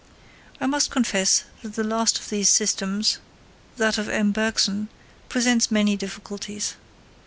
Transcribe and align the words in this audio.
I 0.59 0.65
must 0.65 0.89
confess 0.89 1.43
that 1.61 1.75
the 1.75 1.83
last 1.83 2.17
of 2.17 2.29
these 2.29 2.49
systems, 2.49 3.19
that 3.77 3.99
of 3.99 4.09
M. 4.09 4.31
Bergson, 4.31 4.89
presents 5.29 5.69
many 5.69 5.95
difficulties. 5.95 6.73